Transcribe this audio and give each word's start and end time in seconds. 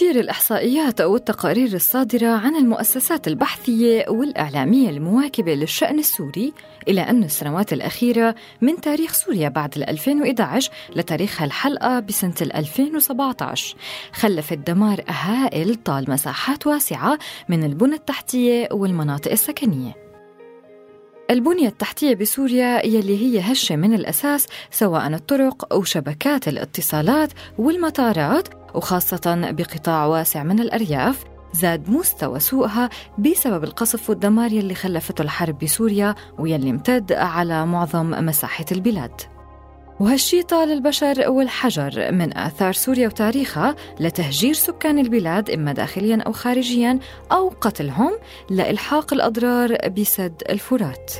بتشير 0.00 0.20
الإحصائيات 0.20 1.00
أو 1.00 1.16
التقارير 1.16 1.74
الصادرة 1.74 2.28
عن 2.28 2.56
المؤسسات 2.56 3.28
البحثية 3.28 4.04
والإعلامية 4.08 4.90
المواكبة 4.90 5.54
للشأن 5.54 5.98
السوري 5.98 6.52
إلى 6.88 7.00
أن 7.00 7.24
السنوات 7.24 7.72
الأخيرة 7.72 8.34
من 8.60 8.80
تاريخ 8.80 9.12
سوريا 9.12 9.48
بعد 9.48 9.78
2011 9.78 10.72
لتاريخ 10.96 11.42
هالحلقة 11.42 12.00
بسنة 12.00 12.34
2017 12.40 13.76
خلفت 14.12 14.58
دمار 14.58 15.04
هائل 15.08 15.74
طال 15.74 16.10
مساحات 16.10 16.66
واسعة 16.66 17.18
من 17.48 17.64
البنى 17.64 17.94
التحتية 17.94 18.68
والمناطق 18.72 19.30
السكنية. 19.30 20.10
البنية 21.30 21.68
التحتية 21.68 22.14
بسوريا 22.14 22.86
يلي 22.86 23.18
هي 23.18 23.52
هشة 23.52 23.76
من 23.76 23.94
الأساس 23.94 24.46
سواء 24.70 25.06
الطرق 25.06 25.72
أو 25.72 25.84
شبكات 25.84 26.48
الاتصالات 26.48 27.32
والمطارات 27.58 28.48
وخاصة 28.74 29.50
بقطاع 29.50 30.06
واسع 30.06 30.42
من 30.42 30.60
الأرياف 30.60 31.24
زاد 31.52 31.90
مستوى 31.90 32.40
سوقها 32.40 32.90
بسبب 33.18 33.64
القصف 33.64 34.10
والدمار 34.10 34.52
يلي 34.52 34.74
خلفته 34.74 35.22
الحرب 35.22 35.58
بسوريا 35.58 36.14
ويلي 36.38 36.70
امتد 36.70 37.12
على 37.12 37.66
معظم 37.66 38.10
مساحة 38.10 38.64
البلاد. 38.72 39.20
وهالشي 40.00 40.42
طال 40.42 40.72
البشر 40.72 41.30
والحجر 41.30 42.12
من 42.12 42.36
آثار 42.38 42.72
سوريا 42.72 43.06
وتاريخها 43.06 43.76
لتهجير 44.00 44.54
سكان 44.54 44.98
البلاد 44.98 45.50
إما 45.50 45.72
داخليا 45.72 46.22
أو 46.26 46.32
خارجيا 46.32 46.98
أو 47.32 47.52
قتلهم 47.60 48.12
لإلحاق 48.50 49.12
الأضرار 49.12 49.88
بسد 49.88 50.42
الفرات. 50.50 51.12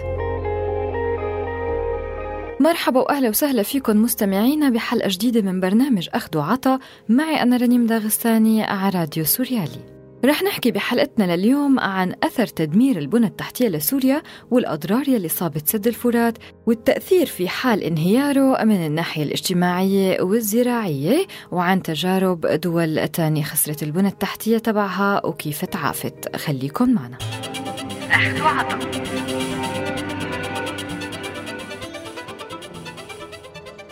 مرحبا 2.60 3.00
وأهلا 3.00 3.28
وسهلا 3.28 3.62
فيكم 3.62 4.02
مستمعينا 4.02 4.70
بحلقة 4.70 5.08
جديدة 5.08 5.42
من 5.42 5.60
برنامج 5.60 6.08
أخذ 6.12 6.38
وعطا. 6.38 6.78
معي 7.08 7.42
أنا 7.42 7.56
رنيم 7.56 7.86
داغستاني 7.86 8.62
على 8.62 8.98
راديو 8.98 9.24
سوريالي. 9.24 10.00
رح 10.24 10.42
نحكي 10.42 10.70
بحلقتنا 10.70 11.36
لليوم 11.36 11.80
عن 11.80 12.14
أثر 12.22 12.46
تدمير 12.46 12.98
البنى 12.98 13.26
التحتية 13.26 13.68
لسوريا 13.68 14.22
والأضرار 14.50 15.08
يلي 15.08 15.28
صابت 15.28 15.68
سد 15.68 15.86
الفرات 15.86 16.38
والتأثير 16.66 17.26
في 17.26 17.48
حال 17.48 17.82
انهياره 17.82 18.64
من 18.64 18.86
الناحية 18.86 19.22
الاجتماعية 19.22 20.22
والزراعية 20.22 21.26
وعن 21.52 21.82
تجارب 21.82 22.46
دول 22.46 23.08
تانية 23.08 23.42
خسرت 23.42 23.82
البنى 23.82 24.08
التحتية 24.08 24.58
تبعها 24.58 25.26
وكيف 25.26 25.64
تعافت. 25.64 26.36
خليكن 26.36 26.94
معنا. 26.94 27.18
أخذ 28.10 28.42
وعطا. 28.42 28.78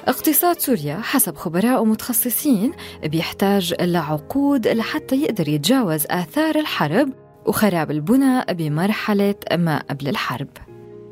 اقتصاد 0.08 0.58
سوريا 0.58 1.00
حسب 1.02 1.36
خبراء 1.36 1.82
ومتخصصين 1.82 2.72
بيحتاج 3.04 3.74
لعقود 3.80 4.68
لحتى 4.68 5.16
يقدر 5.16 5.48
يتجاوز 5.48 6.06
آثار 6.10 6.58
الحرب 6.58 7.12
وخراب 7.46 7.90
البنى 7.90 8.44
بمرحلة 8.50 9.34
ما 9.52 9.78
قبل 9.90 10.08
الحرب. 10.08 10.48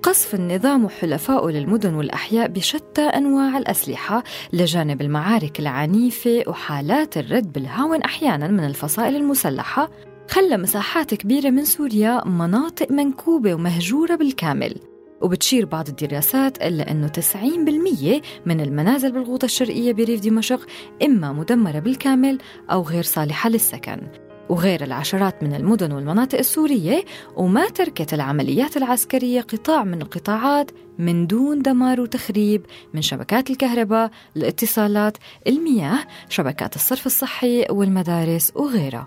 قصف 0.02 0.34
النظام 0.34 0.84
وحلفائه 0.84 1.46
للمدن 1.46 1.94
والأحياء 1.94 2.48
بشتى 2.48 3.02
أنواع 3.02 3.58
الأسلحة 3.58 4.24
لجانب 4.52 5.00
المعارك 5.00 5.60
العنيفة 5.60 6.44
وحالات 6.46 7.18
الرد 7.18 7.52
بالهاون 7.52 8.02
أحيانا 8.02 8.48
من 8.48 8.64
الفصائل 8.64 9.16
المسلحة. 9.16 9.90
خلى 10.30 10.56
مساحات 10.56 11.14
كبيرة 11.14 11.50
من 11.50 11.64
سوريا 11.64 12.24
مناطق 12.24 12.90
منكوبة 12.90 13.54
ومهجورة 13.54 14.14
بالكامل. 14.14 14.95
وبتشير 15.21 15.66
بعض 15.66 15.88
الدراسات 15.88 16.62
إلا 16.62 16.91
أنه 16.91 17.09
90% 17.09 18.22
من 18.47 18.60
المنازل 18.60 19.12
بالغوطة 19.12 19.44
الشرقية 19.44 19.93
بريف 19.93 20.21
دمشق 20.21 20.66
إما 21.03 21.32
مدمرة 21.32 21.78
بالكامل 21.78 22.38
أو 22.71 22.82
غير 22.82 23.03
صالحة 23.03 23.50
للسكن 23.50 24.00
وغير 24.49 24.84
العشرات 24.84 25.43
من 25.43 25.54
المدن 25.54 25.93
والمناطق 25.93 26.38
السورية 26.38 27.04
وما 27.37 27.69
تركت 27.69 28.15
العمليات 28.15 28.77
العسكرية 28.77 29.41
قطاع 29.41 29.84
من 29.84 30.03
القطاعات 30.03 30.71
من 30.99 31.27
دون 31.27 31.62
دمار 31.62 32.00
وتخريب 32.00 32.66
من 32.94 33.03
شبكات 33.03 33.50
الكهرباء، 33.50 34.10
الاتصالات، 34.37 35.16
المياه، 35.47 35.98
شبكات 36.28 36.77
الصرف 36.77 37.06
الصحي 37.06 37.66
والمدارس 37.71 38.53
وغيرها. 38.54 39.06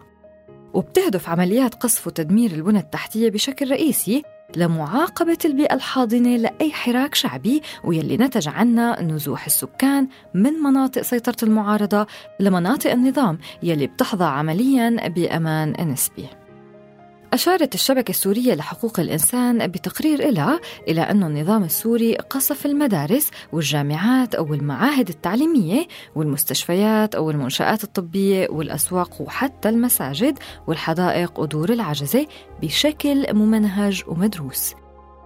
وبتهدف 0.73 1.29
عمليات 1.29 1.75
قصف 1.75 2.07
وتدمير 2.07 2.51
البنى 2.51 2.79
التحتية 2.79 3.29
بشكل 3.29 3.71
رئيسي 3.71 4.23
لمعاقبة 4.55 5.37
البيئة 5.45 5.73
الحاضنة 5.73 6.35
لأي 6.35 6.71
حراك 6.71 7.15
شعبي 7.15 7.61
ويلي 7.83 8.17
نتج 8.17 8.47
عنها 8.47 9.01
نزوح 9.01 9.45
السكان 9.45 10.07
من 10.33 10.53
مناطق 10.53 11.01
سيطرة 11.01 11.35
المعارضة 11.43 12.07
لمناطق 12.39 12.91
النظام 12.91 13.39
يلي 13.63 13.87
بتحظى 13.87 14.25
عمليا 14.25 15.07
بأمان 15.07 15.91
نسبي. 15.91 16.38
أشارت 17.33 17.75
الشبكة 17.75 18.09
السورية 18.09 18.55
لحقوق 18.55 18.99
الإنسان 18.99 19.67
بتقرير 19.67 20.29
إلها 20.29 20.59
إلى 20.87 21.01
أن 21.01 21.23
النظام 21.23 21.63
السوري 21.63 22.15
قصف 22.15 22.65
المدارس 22.65 23.31
والجامعات 23.51 24.35
أو 24.35 24.53
المعاهد 24.53 25.09
التعليمية 25.09 25.87
والمستشفيات 26.15 27.15
أو 27.15 27.31
المنشآت 27.31 27.83
الطبية 27.83 28.47
والأسواق 28.49 29.21
وحتى 29.21 29.69
المساجد 29.69 30.39
والحدائق 30.67 31.39
ودور 31.39 31.69
العجزة 31.69 32.27
بشكل 32.61 33.33
ممنهج 33.33 34.03
ومدروس. 34.07 34.73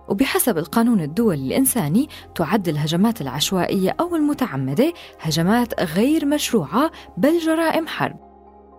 وبحسب 0.08 0.58
القانون 0.58 1.02
الدولي 1.02 1.47
الإنساني 1.47 2.09
تعد 2.35 2.68
الهجمات 2.68 3.22
العشوائية 3.22 3.96
أو 4.00 4.16
المتعمدة 4.16 4.94
هجمات 5.20 5.81
غير 5.81 6.25
مشروعة 6.25 6.91
بل 7.18 7.40
جرائم 7.40 7.88
حرب. 7.88 8.22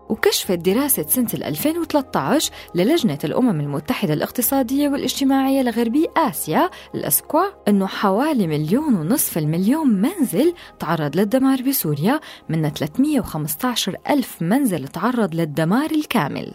وكشفت 0.08 0.58
دراسة 0.58 1.06
سنة 1.08 1.28
2013 1.34 2.52
للجنة 2.74 3.18
الأمم 3.24 3.60
المتحدة 3.60 4.14
الاقتصادية 4.14 4.88
والاجتماعية 4.88 5.62
لغربي 5.62 6.08
آسيا 6.16 6.70
الأسكوا 6.94 7.44
أنه 7.68 7.86
حوالي 7.86 8.46
مليون 8.46 8.94
ونصف 8.94 9.38
المليون 9.38 9.88
منزل 9.88 10.54
تعرض 10.78 11.16
للدمار 11.16 11.62
بسوريا 11.62 12.20
من 12.48 12.68
315 12.68 13.96
ألف 14.10 14.42
منزل 14.42 14.88
تعرض 14.88 15.34
للدمار 15.34 15.90
الكامل. 15.90 16.54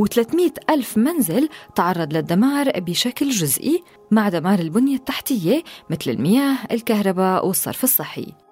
و300 0.00 0.70
ألف 0.70 0.98
منزل 0.98 1.48
تعرض 1.74 2.12
للدمار 2.12 2.80
بشكل 2.80 3.30
جزئي 3.30 3.82
مع 4.10 4.28
دمار 4.28 4.58
البنية 4.58 4.96
التحتية 4.96 5.62
مثل 5.90 6.10
المياه، 6.10 6.56
الكهرباء 6.70 7.46
والصرف 7.46 7.84
الصحي. 7.84 8.43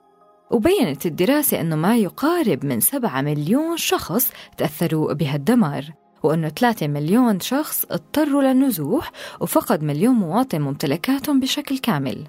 وبينت 0.53 1.07
الدراسة 1.07 1.61
أنه 1.61 1.77
ما 1.77 1.97
يقارب 1.97 2.65
من 2.65 2.81
7 2.81 3.21
مليون 3.21 3.77
شخص 3.77 4.31
تأثروا 4.57 5.13
بهالدمار 5.13 5.85
وأنه 6.23 6.49
3 6.49 6.89
مليون 6.89 7.41
شخص 7.41 7.85
اضطروا 7.91 8.43
للنزوح 8.43 9.13
وفقد 9.41 9.83
مليون 9.83 10.15
مواطن 10.15 10.61
ممتلكاتهم 10.61 11.41
بشكل 11.41 11.79
كامل. 11.79 12.27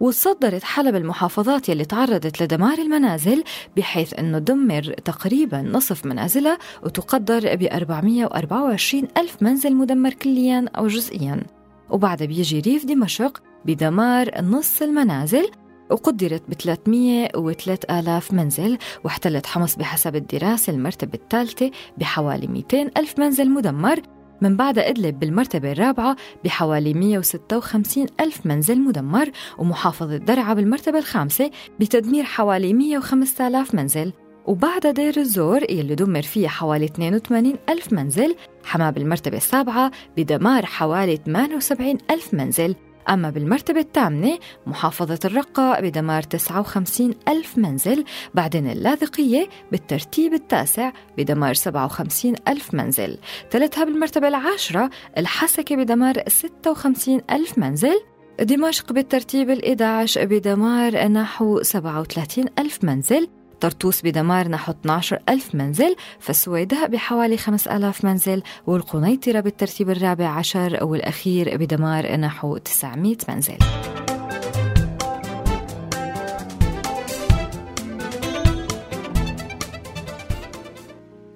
وصدرت 0.00 0.62
حلب 0.62 0.94
المحافظات 0.94 1.68
يلي 1.68 1.84
تعرضت 1.84 2.42
لدمار 2.42 2.78
المنازل 2.78 3.44
بحيث 3.76 4.18
أنه 4.18 4.38
دمر 4.38 4.82
تقريبا 4.82 5.62
نصف 5.62 6.06
منازلها 6.06 6.58
وتقدر 6.82 7.56
ب 7.56 7.62
424 7.62 9.08
ألف 9.16 9.42
منزل 9.42 9.74
مدمر 9.74 10.12
كليا 10.12 10.64
أو 10.76 10.86
جزئيا. 10.86 11.42
وبعدها 11.90 12.26
بيجي 12.26 12.60
ريف 12.60 12.84
دمشق 12.84 13.42
بدمار 13.64 14.42
نص 14.42 14.82
المنازل 14.82 15.50
وقدرت 15.90 16.42
ب 16.48 16.54
303 16.54 17.98
آلاف 17.98 18.32
منزل 18.32 18.78
واحتلت 19.04 19.46
حمص 19.46 19.76
بحسب 19.76 20.16
الدراسة 20.16 20.72
المرتبة 20.72 21.14
الثالثة 21.14 21.70
بحوالي 21.98 22.46
200 22.46 22.90
ألف 22.96 23.18
منزل 23.18 23.50
مدمر 23.50 24.00
من 24.40 24.56
بعد 24.56 24.78
إدلب 24.78 25.18
بالمرتبة 25.18 25.72
الرابعة 25.72 26.16
بحوالي 26.44 26.94
156 26.94 28.06
ألف 28.20 28.46
منزل 28.46 28.80
مدمر 28.80 29.30
ومحافظة 29.58 30.16
درعا 30.16 30.54
بالمرتبة 30.54 30.98
الخامسة 30.98 31.50
بتدمير 31.80 32.24
حوالي 32.24 32.72
105 32.72 33.46
آلاف 33.48 33.74
منزل. 33.74 34.12
وبعد 34.46 34.86
دير 34.86 35.16
الزور 35.16 35.70
يلي 35.70 35.94
دمر 35.94 36.22
فيها 36.22 36.48
حوالي 36.48 36.84
82 36.84 37.54
ألف 37.68 37.92
منزل 37.92 38.36
حما 38.64 38.90
بالمرتبة 38.90 39.36
السابعة 39.36 39.90
بدمار 40.16 40.66
حوالي 40.66 41.16
78 41.26 41.98
ألف 42.10 42.34
منزل. 42.34 42.74
أما 43.08 43.30
بالمرتبة 43.30 43.80
الثامنة 43.80 44.38
محافظة 44.66 45.18
الرقة 45.24 45.80
بدمار 45.80 46.22
59 46.22 47.14
ألف 47.28 47.58
منزل 47.58 48.04
بعدين 48.34 48.70
اللاذقية 48.70 49.48
بالترتيب 49.72 50.34
التاسع 50.34 50.92
بدمار 51.18 51.54
57 51.54 52.34
ألف 52.48 52.74
منزل. 52.74 53.18
تلتها 53.50 53.84
بالمرتبة 53.84 54.28
العاشرة 54.28 54.90
الحسكة 55.18 55.76
بدمار 55.76 56.22
56 56.28 57.20
ألف 57.30 57.58
منزل. 57.58 58.00
دمشق 58.40 58.92
بالترتيب 58.92 59.54
ال11 59.54 60.18
بدمار 60.18 61.08
نحو 61.08 61.62
37 61.62 62.44
ألف 62.58 62.84
منزل. 62.84 63.28
طرطوس 63.64 64.02
بدمار 64.02 64.48
نحو 64.48 64.72
12 64.72 65.18
ألف 65.28 65.54
منزل 65.54 65.96
فالسويداء 66.18 66.88
بحوالي 66.88 67.36
5000 67.36 68.04
منزل 68.04 68.42
والقنيطرة 68.66 69.40
بالترتيب 69.40 69.90
الرابع 69.90 70.28
عشر 70.28 70.78
والأخير 70.82 71.56
بدمار 71.56 72.16
نحو 72.16 72.56
900 72.56 73.16
منزل. 73.28 73.58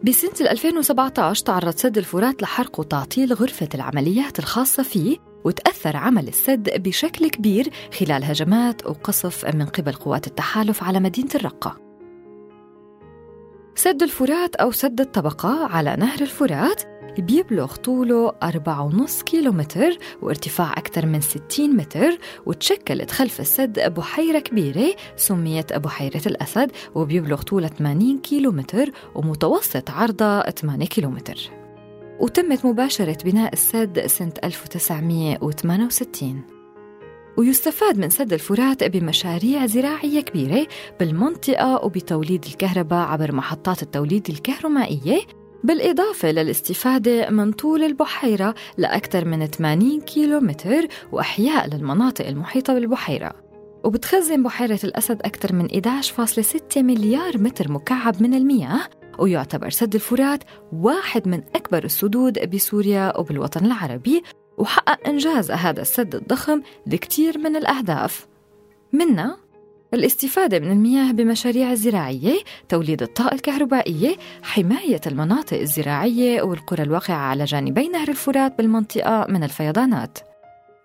بسنة 0.03 0.51
2017 0.51 1.45
تعرض 1.45 1.77
سد 1.77 1.99
الفرات 1.99 2.43
لحرق 2.43 2.81
وتعطيل 2.81 3.33
غرفة 3.33 3.69
العمليات 3.75 4.39
الخاصة 4.39 4.83
فيه 4.83 5.17
وتأثر 5.45 5.97
عمل 5.97 6.29
السد 6.29 6.83
بشكل 6.83 7.31
كبير 7.31 7.71
خلال 7.99 8.25
هجمات 8.25 8.87
وقصف 8.87 9.45
من 9.55 9.67
قبل 9.67 9.93
قوات 9.93 10.27
التحالف 10.27 10.83
على 10.83 11.01
مدينة 11.01 11.31
الرقة. 11.35 11.88
سد 13.79 14.03
الفرات 14.03 14.57
أو 14.57 14.71
سد 14.71 15.01
الطبقة 15.01 15.67
على 15.67 15.97
نهر 15.97 16.21
الفرات 16.21 16.83
بيبلغ 17.19 17.77
طوله 17.77 18.31
4.5 18.31 19.23
كيلومتر 19.23 19.99
وارتفاع 20.23 20.73
أكثر 20.73 21.07
من 21.07 21.21
60 21.21 21.77
متر 21.77 22.19
وتشكلت 22.47 23.11
خلف 23.11 23.41
السد 23.41 23.95
بحيرة 23.95 24.39
كبيرة 24.39 24.95
سميت 25.17 25.73
بحيرة 25.73 26.23
الأسد 26.27 26.71
وبيبلغ 26.95 27.43
طولها 27.43 27.69
80 27.69 28.19
كيلومتر 28.19 28.91
ومتوسط 29.15 29.91
عرضها 29.91 30.51
8 30.51 30.87
كيلومتر. 30.87 31.51
وتمت 32.21 32.67
مباشرة 32.67 33.19
بناء 33.25 33.53
السد 33.53 34.07
سنة 34.07 34.33
1968 34.45 36.58
ويستفاد 37.39 37.99
من 37.99 38.11
سد 38.11 38.33
الفرات 38.33 38.85
بمشاريع 38.85 39.67
زراعية 39.67 40.21
كبيرة 40.21 40.67
بالمنطقة 41.01 41.85
وبتوليد 41.85 42.45
الكهرباء 42.45 43.09
عبر 43.09 43.33
محطات 43.33 43.83
التوليد 43.83 44.31
الكهرومائية 44.31 45.21
بالإضافة 45.65 46.31
للاستفادة 46.31 47.31
من 47.31 47.53
طول 47.53 47.83
البحيرة 47.83 48.55
لأكثر 48.79 49.25
من 49.25 49.47
80 49.47 50.01
كيلو 50.01 50.41
متر 50.41 50.87
وأحياء 51.13 51.69
للمناطق 51.69 52.27
المحيطة 52.27 52.75
بالبحيرة. 52.75 53.33
وبتخزن 53.85 54.43
بحيرة 54.43 54.81
الأسد 54.85 55.23
أكثر 55.23 55.55
من 55.55 55.69
11.6 55.69 56.77
مليار 56.77 57.39
متر 57.39 57.73
مكعب 57.73 58.23
من 58.23 58.35
المياه 58.35 58.81
ويعتبر 59.19 59.71
سد 59.71 59.95
الفرات 59.95 60.45
واحد 60.73 61.29
من 61.29 61.43
أكبر 61.55 61.85
السدود 61.85 62.51
بسوريا 62.51 63.19
وبالوطن 63.19 63.65
العربي 63.67 64.23
وحقق 64.59 65.09
إنجاز 65.09 65.51
هذا 65.51 65.83
السد 65.83 66.15
الضخم 66.15 66.63
لكتير 66.87 67.39
من 67.39 67.57
الأهداف 67.57 68.27
منها 68.93 69.37
الاستفادة 69.95 70.59
من 70.59 70.71
المياه 70.71 71.13
بمشاريع 71.13 71.73
الزراعية، 71.73 72.39
توليد 72.69 73.03
الطاقة 73.03 73.35
الكهربائية، 73.35 74.17
حماية 74.43 75.01
المناطق 75.07 75.59
الزراعية 75.59 76.43
والقرى 76.43 76.83
الواقعة 76.83 77.17
على 77.17 77.45
جانبي 77.45 77.89
نهر 77.89 78.09
الفرات 78.09 78.59
بالمنطقة 78.59 79.27
من 79.29 79.45
الفيضانات. 79.45 80.19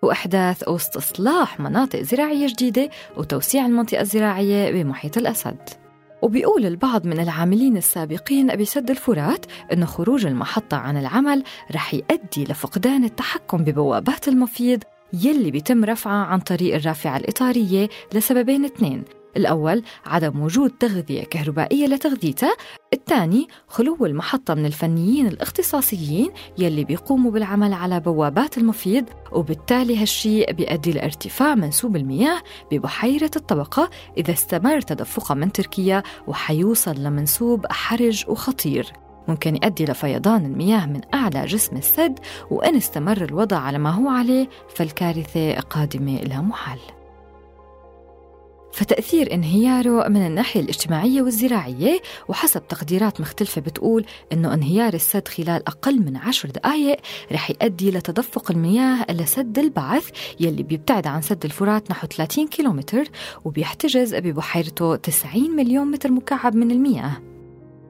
وإحداث 0.02 0.68
واستصلاح 0.68 1.60
مناطق 1.60 2.02
زراعية 2.02 2.46
جديدة 2.46 2.90
وتوسيع 3.16 3.66
المنطقة 3.66 4.00
الزراعية 4.00 4.70
بمحيط 4.70 5.18
الأسد. 5.18 5.83
وبيقول 6.24 6.66
البعض 6.66 7.06
من 7.06 7.20
العاملين 7.20 7.76
السابقين 7.76 8.56
بسد 8.56 8.90
الفرات 8.90 9.46
أن 9.72 9.86
خروج 9.86 10.26
المحطة 10.26 10.76
عن 10.76 10.96
العمل 10.96 11.42
رح 11.74 11.94
يؤدي 11.94 12.44
لفقدان 12.44 13.04
التحكم 13.04 13.64
ببوابات 13.64 14.28
المفيض 14.28 14.82
يلي 15.12 15.50
بيتم 15.50 15.84
رفعها 15.84 16.24
عن 16.24 16.40
طريق 16.40 16.74
الرافعة 16.74 17.16
الإطارية 17.16 17.88
لسببين 18.14 18.64
اثنين. 18.64 19.04
الأول 19.36 19.82
عدم 20.06 20.42
وجود 20.42 20.70
تغذية 20.70 21.24
كهربائية 21.24 21.86
لتغذيتها 21.86 22.56
الثاني 22.92 23.48
خلو 23.68 24.06
المحطة 24.06 24.54
من 24.54 24.66
الفنيين 24.66 25.26
الاختصاصيين 25.26 26.30
يلي 26.58 26.84
بيقوموا 26.84 27.30
بالعمل 27.30 27.72
على 27.72 28.00
بوابات 28.00 28.58
المفيض 28.58 29.04
وبالتالي 29.32 30.02
هالشيء 30.02 30.52
بيؤدي 30.52 30.92
لارتفاع 30.92 31.54
منسوب 31.54 31.96
المياه 31.96 32.42
ببحيرة 32.72 33.30
الطبقة 33.36 33.90
إذا 34.16 34.32
استمر 34.32 34.80
تدفقها 34.80 35.34
من 35.34 35.52
تركيا 35.52 36.02
وحيوصل 36.26 36.94
لمنسوب 36.94 37.66
حرج 37.66 38.24
وخطير. 38.28 38.92
ممكن 39.28 39.54
يؤدي 39.54 39.84
لفيضان 39.84 40.44
المياه 40.44 40.86
من 40.86 41.00
أعلى 41.14 41.44
جسم 41.44 41.76
السد 41.76 42.18
وإن 42.50 42.76
استمر 42.76 43.24
الوضع 43.24 43.56
على 43.56 43.78
ما 43.78 43.90
هو 43.90 44.08
عليه 44.08 44.48
فالكارثة 44.74 45.60
قادمة 45.60 46.20
لا 46.20 46.40
محال 46.40 46.78
فتأثير 48.74 49.34
انهياره 49.34 50.08
من 50.08 50.26
الناحية 50.26 50.60
الاجتماعية 50.60 51.22
والزراعية 51.22 52.00
وحسب 52.28 52.68
تقديرات 52.68 53.20
مختلفة 53.20 53.60
بتقول 53.60 54.04
أنه 54.32 54.54
انهيار 54.54 54.94
السد 54.94 55.28
خلال 55.28 55.68
أقل 55.68 56.00
من 56.00 56.16
عشر 56.16 56.50
دقائق 56.50 56.96
رح 57.32 57.50
يؤدي 57.50 57.90
لتدفق 57.90 58.50
المياه 58.50 59.06
لسد 59.10 59.58
البعث 59.58 60.08
يلي 60.40 60.62
بيبتعد 60.62 61.06
عن 61.06 61.22
سد 61.22 61.44
الفرات 61.44 61.90
نحو 61.90 62.06
30 62.06 62.46
كيلومتر 62.46 63.04
وبيحتجز 63.44 64.14
ببحيرته 64.14 64.96
90 64.96 65.50
مليون 65.50 65.90
متر 65.90 66.10
مكعب 66.12 66.56
من 66.56 66.70
المياه. 66.70 67.22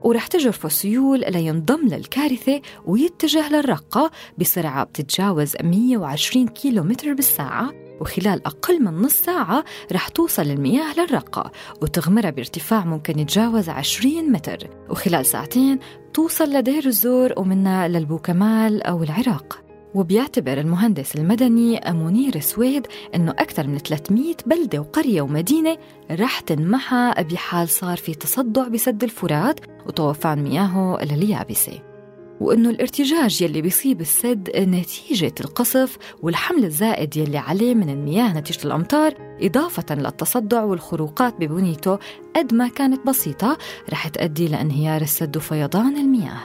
ورح 0.03 0.27
تجرف 0.27 0.67
السيول 0.67 1.21
لينضم 1.29 1.89
للكارثة 1.89 2.61
ويتجه 2.87 3.49
للرقة 3.49 4.11
بسرعة 4.39 4.85
بتتجاوز 4.85 5.57
120 5.63 6.49
كيلو 6.49 6.83
متر 6.83 7.15
بالساعة. 7.15 7.84
وخلال 8.05 8.47
أقل 8.47 8.83
من 8.83 9.03
نص 9.03 9.13
ساعة 9.13 9.65
رح 9.93 10.09
توصل 10.09 10.43
المياه 10.43 10.95
للرقة 10.95 11.51
وتغمرها 11.83 12.31
بارتفاع 12.31 12.85
ممكن 12.85 13.19
يتجاوز 13.19 13.69
20 13.69 14.33
متر. 14.33 14.71
وخلال 14.91 15.27
ساعتين 15.27 15.79
توصل 16.15 16.45
لدير 16.45 16.87
الزور 16.87 17.33
ومنها 17.37 17.89
للبوكمال 17.89 18.83
أو 18.83 19.03
العراق. 19.03 19.61
وبيعتبر 19.95 20.61
المهندس 20.61 21.17
المدني 21.17 21.81
منير 21.91 22.41
سويد 22.41 22.87
أنه 23.15 23.31
أكثر 23.31 23.67
من 23.67 23.79
300 23.79 24.35
بلدة 24.47 24.79
وقرية 24.79 25.23
ومدينة 25.23 25.77
رح 26.11 26.41
تنمحى 26.41 27.15
بحال 27.31 27.69
صار 27.69 27.97
في 27.97 28.15
تصدع 28.15 28.69
بسد 28.69 29.05
الفرات 29.05 29.61
وطوفان 29.87 30.43
مياهه 30.43 31.05
لليابسة. 31.05 31.94
وإنه 32.41 32.71
الارتجاج 32.71 33.43
يلي 33.43 33.63
بيصيب 33.63 34.01
السد 34.01 34.51
نتيجة 34.57 35.35
القصف 35.41 35.99
والحمل 36.23 36.65
الزائد 36.65 37.17
يلي 37.17 37.39
عليه 37.39 37.75
من 37.75 37.89
المياه 37.89 38.39
نتيجة 38.39 38.65
الأمطار 38.65 39.15
إضافة 39.43 39.95
للتصدع 39.95 40.63
والخروقات 40.63 41.35
ببنيته 41.41 41.99
قد 42.37 42.55
ما 42.55 42.69
كانت 42.69 43.07
بسيطة 43.07 43.59
رح 43.91 44.09
تؤدي 44.09 44.49
لانهيار 44.49 45.03
السد 45.03 45.37
وفيضان 45.37 45.97
المياه. 45.97 46.41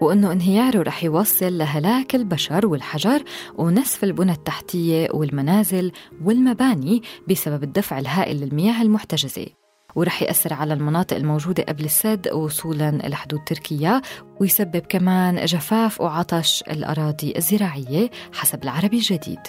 وأنه 0.00 0.32
انهياره 0.32 0.82
رح 0.82 1.04
يوصل 1.04 1.58
لهلاك 1.58 2.14
البشر 2.14 2.66
والحجر 2.66 3.22
ونسف 3.54 4.04
البنى 4.04 4.32
التحتية 4.32 5.08
والمنازل 5.14 5.92
والمباني 6.24 7.02
بسبب 7.28 7.62
الدفع 7.62 7.98
الهائل 7.98 8.36
للمياه 8.36 8.82
المحتجزة. 8.82 9.46
ورح 9.96 10.22
يأثر 10.22 10.54
على 10.54 10.74
المناطق 10.74 11.16
الموجودة 11.16 11.62
قبل 11.62 11.84
السد 11.84 12.28
وصولا 12.32 12.90
لحدود 12.90 13.40
تركيا 13.44 14.02
ويسبب 14.40 14.82
كمان 14.88 15.44
جفاف 15.44 16.00
وعطش 16.00 16.64
الأراضي 16.70 17.34
الزراعية 17.36 18.10
حسب 18.32 18.62
العربي 18.64 18.96
الجديد. 18.96 19.40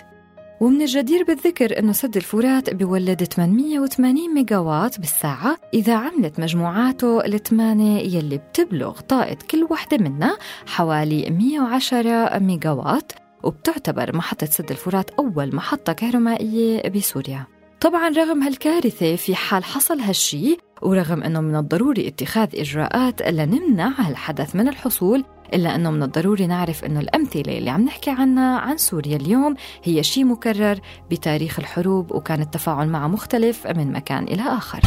ومن 0.62 0.82
الجدير 0.82 1.24
بالذكر 1.24 1.80
أنه 1.80 1.92
سد 1.92 2.18
الفرات 2.18 2.74
بيولد 2.74 3.24
880 3.24 4.34
ميجاوات 4.34 5.00
بالساعة 5.00 5.58
إذا 5.74 5.96
عملت 5.96 6.40
مجموعاته 6.40 7.26
الثمانية 7.26 8.18
يلي 8.18 8.38
بتبلغ 8.38 9.00
طاقة 9.00 9.38
كل 9.52 9.68
وحدة 9.72 9.98
منها 9.98 10.38
حوالي 10.66 11.30
110 11.30 12.40
ميجاوات 12.40 13.12
وبتعتبر 13.44 14.16
محطة 14.16 14.46
سد 14.46 14.72
الفرات 14.72 15.10
أول 15.10 15.56
محطة 15.56 15.94
كهرومائية 15.94 16.90
بسوريا. 16.90 17.57
طبعا 17.82 18.10
رغم 18.10 18.44
هالكارثة 18.44 19.16
في 19.16 19.36
حال 19.36 19.64
حصل 19.64 20.00
هالشي 20.00 20.58
ورغم 20.82 21.24
أنه 21.24 21.42
من 21.42 21.56
الضروري 21.56 22.08
اتخاذ 22.08 22.50
إجراءات 22.56 23.22
لنمنع 23.22 23.88
هالحدث 23.98 24.56
من 24.56 24.68
الحصول 24.68 25.24
إلا 25.54 25.76
أنه 25.76 25.92
من 25.92 26.04
الضروري 26.04 26.48
نعرف 26.48 26.86
أنه 26.86 27.00
الأمثلة 27.00 27.58
اللي 27.58 27.70
عم 27.70 27.82
نحكي 27.82 28.10
عنها 28.10 28.60
عن 28.60 28.78
سوريا 28.78 29.16
اليوم 29.16 29.56
هي 29.84 30.04
شيء 30.04 30.26
مكرر 30.26 30.80
بتاريخ 31.12 31.60
الحروب 31.60 32.12
وكان 32.12 32.42
التفاعل 32.42 32.90
معها 32.90 33.08
مختلف 33.08 33.68
من 33.68 33.92
مكان 33.92 34.24
إلى 34.24 34.42
آخر. 34.42 34.82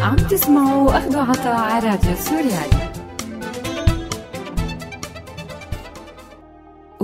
عم 0.00 0.16
تسمعوا 0.16 0.98
أخد 0.98 1.22
وعطا 1.22 1.56
على 1.56 1.88
راديو 1.88 2.14
سوريالي 2.16 3.05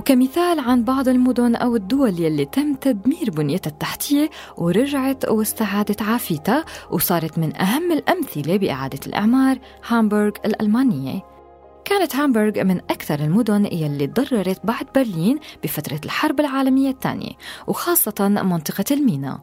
وكمثال 0.03 0.61
عن 0.61 0.85
بعض 0.85 1.09
المدن 1.09 1.55
أو 1.55 1.77
الدول 1.77 2.21
يلي 2.21 2.45
تم 2.45 2.75
تدمير 2.75 3.31
بنيتها 3.31 3.71
التحتية 3.71 4.31
ورجعت 4.57 5.29
واستعادت 5.29 6.03
عافيتها 6.03 6.65
وصارت 6.91 7.39
من 7.39 7.57
أهم 7.61 7.93
الأمثلة 7.93 8.57
بإعادة 8.57 8.99
الإعمار 9.07 9.59
هامبورغ 9.87 10.33
الألمانية. 10.45 11.23
كانت 11.85 12.17
هامبورغ 12.17 12.65
من 12.65 12.79
أكثر 12.79 13.21
المدن 13.21 13.67
يلي 13.67 14.07
تضررت 14.07 14.67
بعد 14.67 14.87
برلين 14.95 15.39
بفترة 15.63 16.01
الحرب 16.05 16.41
العالمية 16.41 16.91
الثانية 16.91 17.33
وخاصة 17.67 18.29
منطقة 18.29 18.85
المينا. 18.91 19.41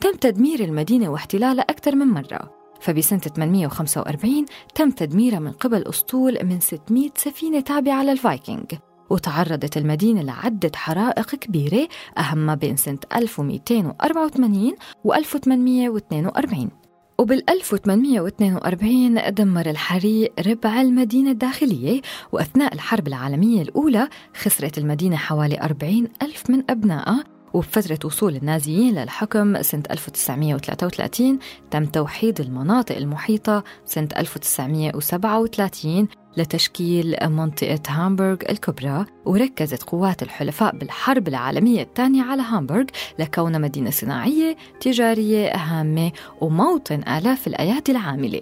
تم 0.00 0.12
تدمير 0.12 0.64
المدينة 0.64 1.08
واحتلالها 1.08 1.64
أكثر 1.64 1.94
من 1.94 2.06
مرة 2.06 2.50
فبسنة 2.80 3.20
845 3.20 4.44
تم 4.74 4.90
تدميرها 4.90 5.38
من 5.38 5.52
قبل 5.52 5.82
أسطول 5.88 6.38
من 6.42 6.60
600 6.60 7.10
سفينة 7.16 7.60
تابعة 7.60 8.02
للفايكنج. 8.02 8.74
وتعرضت 9.10 9.76
المدينة 9.76 10.22
لعدة 10.22 10.70
حرائق 10.74 11.34
كبيرة 11.34 11.88
أهمها 12.18 12.54
بين 12.54 12.76
سنة 12.76 12.98
1284 13.16 14.72
و 15.04 15.14
1842 15.14 16.70
وبال 17.18 17.50
1842 17.50 19.34
دمر 19.34 19.70
الحريق 19.70 20.32
ربع 20.46 20.80
المدينة 20.80 21.30
الداخلية 21.30 22.00
وأثناء 22.32 22.74
الحرب 22.74 23.08
العالمية 23.08 23.62
الأولى 23.62 24.08
خسرت 24.36 24.78
المدينة 24.78 25.16
حوالي 25.16 25.60
40 25.60 26.08
ألف 26.22 26.50
من 26.50 26.70
أبنائها 26.70 27.24
وبفترة 27.54 27.98
وصول 28.04 28.36
النازيين 28.36 28.94
للحكم 28.94 29.62
سنة 29.62 29.82
1933 29.90 31.38
تم 31.70 31.86
توحيد 31.86 32.40
المناطق 32.40 32.96
المحيطة 32.96 33.64
سنة 33.84 34.08
1937 34.16 36.08
لتشكيل 36.36 37.16
منطقة 37.22 37.80
هامبورغ 37.88 38.36
الكبرى 38.50 39.04
وركزت 39.24 39.82
قوات 39.82 40.22
الحلفاء 40.22 40.76
بالحرب 40.76 41.28
العالمية 41.28 41.82
الثانية 41.82 42.22
على 42.22 42.42
هامبورغ 42.42 42.84
لكونها 43.18 43.58
مدينة 43.58 43.90
صناعية 43.90 44.56
تجارية 44.80 45.56
هامة 45.56 46.12
وموطن 46.40 47.02
آلاف 47.08 47.46
الأيادي 47.46 47.92
العاملة. 47.92 48.40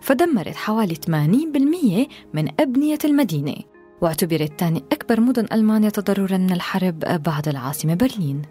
فدمرت 0.00 0.56
حوالي 0.56 0.94
80% 0.94 2.08
من 2.34 2.48
أبنية 2.60 2.98
المدينة. 3.04 3.71
واعتبرت 4.02 4.52
ثاني 4.58 4.84
أكبر 4.92 5.20
مدن 5.20 5.46
ألمانيا 5.52 5.90
تضررا 5.90 6.36
من 6.36 6.52
الحرب 6.52 6.98
بعد 6.98 7.48
العاصمة 7.48 7.94
برلين. 7.94 8.42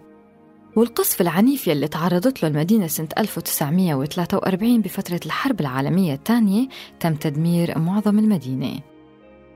والقصف 0.76 1.20
العنيف 1.20 1.68
يلي 1.68 1.88
تعرضت 1.88 2.42
له 2.42 2.48
المدينة 2.48 2.86
سنة 2.86 3.08
1943 3.18 4.80
بفترة 4.80 5.20
الحرب 5.26 5.60
العالمية 5.60 6.14
الثانية 6.14 6.68
تم 7.00 7.14
تدمير 7.14 7.78
معظم 7.78 8.18
المدينة. 8.18 8.80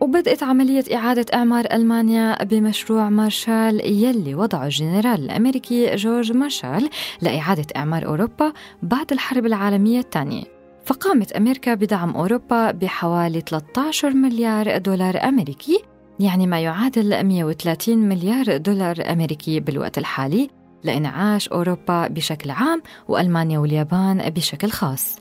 وبدأت 0.01 0.43
عملية 0.43 0.85
إعادة 0.95 1.27
إعمار 1.35 1.67
ألمانيا 1.73 2.45
بمشروع 2.45 3.09
مارشال 3.09 3.81
يلي 4.05 4.35
وضعه 4.35 4.65
الجنرال 4.65 5.25
الأمريكي 5.25 5.95
جورج 5.95 6.33
مارشال 6.33 6.91
لإعادة 7.23 7.67
إعمار 7.77 8.07
أوروبا 8.07 8.53
بعد 8.83 9.13
الحرب 9.13 9.47
العالمية 9.47 9.99
الثانية. 9.99 10.56
فقامت 10.87 11.33
أمريكا 11.33 11.75
بدعم 11.75 12.17
أوروبا 12.17 12.71
بحوالي 12.71 13.41
13 13.41 14.11
مليار 14.11 14.79
دولار 14.79 15.25
أمريكي 15.25 15.83
يعني 16.21 16.47
ما 16.47 16.61
يعادل 16.61 17.25
130 17.25 17.99
مليار 17.99 18.57
دولار 18.57 19.13
أمريكي 19.13 19.61
بالوقت 19.61 19.99
الحالي 19.99 20.51
لإنعاش 20.85 21.49
أوروبا 21.49 22.09
بشكل 22.09 22.51
عام 22.51 22.83
وألمانيا 23.09 23.59
واليابان 23.59 24.31
بشكل 24.31 24.71
خاص. 24.71 25.17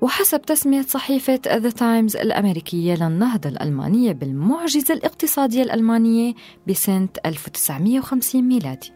وحسب 0.00 0.42
تسمية 0.42 0.82
صحيفة 0.82 1.40
ذا 1.46 1.70
تايمز 1.70 2.16
الأمريكية 2.16 2.94
للنهضة 2.94 3.48
الألمانية 3.48 4.12
بالمعجزة 4.12 4.94
الاقتصادية 4.94 5.62
الألمانية 5.62 6.34
بسنة 6.68 7.08
1950 7.26 8.42
ميلادي. 8.42 8.92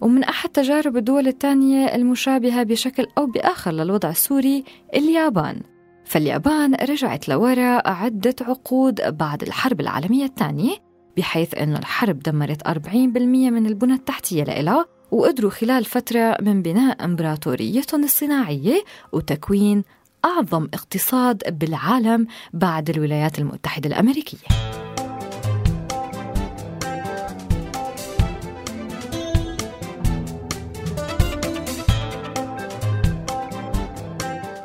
ومن 0.00 0.24
أحد 0.24 0.48
تجارب 0.48 0.96
الدول 0.96 1.28
الثانية 1.28 1.94
المشابهة 1.94 2.62
بشكل 2.62 3.06
أو 3.18 3.26
بآخر 3.26 3.70
للوضع 3.70 4.10
السوري 4.10 4.64
اليابان. 4.94 5.62
فاليابان 6.04 6.74
رجعت 6.74 7.28
لوراء 7.28 7.88
عدة 7.90 8.34
عقود 8.40 9.16
بعد 9.16 9.42
الحرب 9.42 9.80
العالمية 9.80 10.24
الثانية 10.24 10.76
بحيث 11.16 11.54
أن 11.54 11.76
الحرب 11.76 12.18
دمرت 12.18 12.68
40% 12.68 12.68
من 13.16 13.66
البنى 13.66 13.92
التحتية 13.92 14.44
لإلها 14.44 14.86
وقدروا 15.10 15.50
خلال 15.50 15.84
فترة 15.84 16.36
من 16.40 16.62
بناء 16.62 17.04
إمبراطوريتهم 17.04 18.04
الصناعية 18.04 18.84
وتكوين 19.12 19.84
أعظم 20.24 20.68
اقتصاد 20.74 21.58
بالعالم 21.58 22.26
بعد 22.52 22.90
الولايات 22.90 23.38
المتحدة 23.38 23.88
الأمريكية. 23.88 24.67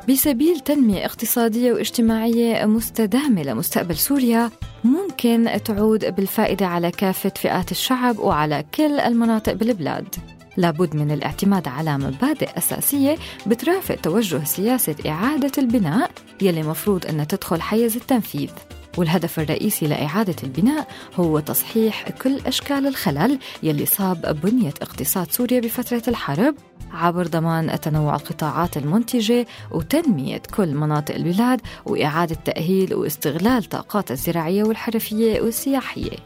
بسبيل 0.10 0.60
تنمية 0.60 1.06
اقتصادية 1.06 1.74
واجتماعية 1.74 2.66
مستدامة 2.66 3.44
لمستقبل 3.44 3.96
سوريا 3.96 4.52
ممكن 4.84 5.50
تعود 5.66 6.16
بالفائدة 6.16 6.66
على 6.66 6.92
كافة 6.92 7.32
فئات 7.36 7.72
الشعب 7.72 8.20
وعلى 8.20 8.66
كل 8.76 9.00
المناطق 9.00 9.54
بالبلاد. 9.54 10.16
لابد 10.58 10.96
من 10.96 11.12
الاعتماد 11.12 11.68
على 11.68 11.98
مبادئ 11.98 12.58
أساسية 12.58 13.18
بترافق 13.48 13.96
توجه 13.96 14.44
سياسة 14.44 14.96
إعادة 15.08 15.52
البناء 15.58 16.12
يلي 16.42 16.64
مفروض 16.64 17.06
أنها 17.06 17.26
تدخل 17.26 17.62
حيز 17.62 17.96
التنفيذ. 17.96 18.50
والهدف 18.98 19.40
الرئيسي 19.40 19.88
لإعادة 19.88 20.36
البناء 20.44 20.88
هو 21.16 21.40
تصحيح 21.40 22.10
كل 22.10 22.40
أشكال 22.46 22.88
الخلل 22.88 23.40
يلي 23.64 23.86
صاب 23.86 24.40
بنية 24.44 24.74
اقتصاد 24.82 25.32
سوريا 25.32 25.60
بفترة 25.60 26.04
الحرب. 26.08 26.56
عبر 26.94 27.28
ضمان 27.28 27.80
تنوع 27.80 28.16
القطاعات 28.16 28.78
المنتجة 28.78 29.48
وتنمية 29.72 30.42
كل 30.56 30.76
مناطق 30.76 31.16
البلاد 31.16 31.62
وإعادة 31.86 32.36
تأهيل 32.36 32.94
واستغلال 32.96 33.64
طاقات 33.64 34.12
الزراعية 34.12 34.64
والحرفية 34.64 35.42
والسياحية. 35.42 36.18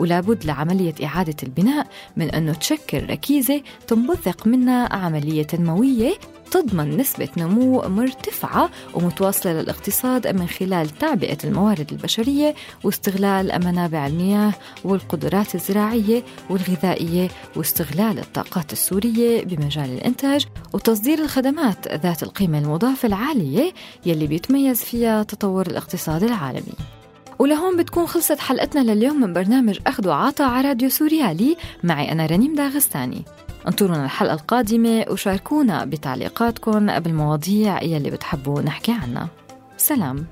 ولابد 0.00 0.44
لعملية 0.44 0.94
إعادة 1.04 1.36
البناء 1.42 1.86
من 2.16 2.30
أنه 2.30 2.52
تشكل 2.52 3.10
ركيزة 3.10 3.62
تنبثق 3.86 4.46
منها 4.46 4.94
عملية 4.96 5.42
تنموية 5.42 6.12
تضمن 6.50 6.96
نسبة 6.96 7.28
نمو 7.36 7.82
مرتفعة 7.88 8.70
ومتواصلة 8.94 9.52
للاقتصاد 9.52 10.26
من 10.26 10.48
خلال 10.48 10.88
تعبئة 10.88 11.38
الموارد 11.44 11.92
البشرية 11.92 12.54
واستغلال 12.84 13.64
منابع 13.64 14.06
المياه 14.06 14.52
والقدرات 14.84 15.54
الزراعية 15.54 16.22
والغذائية 16.50 17.28
واستغلال 17.56 18.18
الطاقات 18.18 18.72
السورية 18.72 19.44
بمجال 19.44 19.90
الإنتاج 19.90 20.46
وتصدير 20.72 21.18
الخدمات 21.18 21.88
ذات 21.88 22.22
القيمة 22.22 22.58
المضافة 22.58 23.08
العالية 23.08 23.72
يلي 24.06 24.26
بيتميز 24.26 24.84
فيها 24.84 25.22
تطور 25.22 25.66
الاقتصاد 25.66 26.22
العالمي. 26.22 26.99
ولهون 27.40 27.76
بتكون 27.76 28.06
خلصت 28.06 28.38
حلقتنا 28.38 28.92
لليوم 28.92 29.20
من 29.20 29.32
برنامج 29.32 29.78
أخذ 29.86 30.08
وعطا 30.08 30.44
على 30.44 30.68
راديو 30.68 30.88
سوريالي 30.88 31.56
معي 31.82 32.12
أنا 32.12 32.26
رنيم 32.26 32.54
داغستاني 32.54 33.24
انطرونا 33.68 34.04
الحلقة 34.04 34.34
القادمة 34.34 35.04
وشاركونا 35.10 35.84
بتعليقاتكم 35.84 36.98
بالمواضيع 36.98 37.82
يلي 37.82 38.10
بتحبوا 38.10 38.62
نحكي 38.62 38.92
عنها. 38.92 39.28
سلام. 39.76 40.26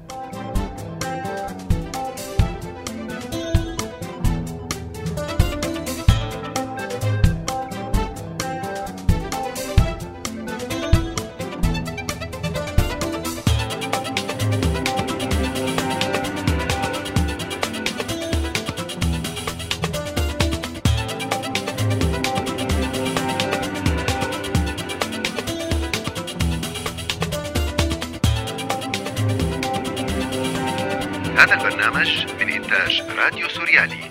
هذا 33.19 33.37
البرنامج 33.37 34.08